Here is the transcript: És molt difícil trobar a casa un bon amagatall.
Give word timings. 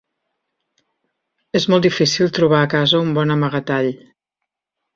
És 1.59 1.67
molt 1.75 1.85
difícil 1.87 2.33
trobar 2.39 2.63
a 2.63 2.71
casa 2.73 3.05
un 3.07 3.15
bon 3.21 3.37
amagatall. 3.37 3.95